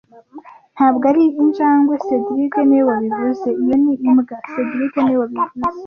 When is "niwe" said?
2.67-2.83, 5.01-5.19